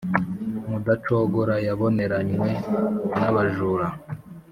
[0.69, 2.49] mudacogora yaboneranywe
[3.17, 3.87] n’abajura.